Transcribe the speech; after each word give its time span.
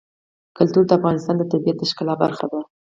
کلتور 0.57 0.83
د 0.87 0.91
افغانستان 0.99 1.35
د 1.37 1.43
طبیعت 1.51 1.77
د 1.79 1.83
ښکلا 1.89 2.13
برخه 2.23 2.45
ده. 2.51 2.59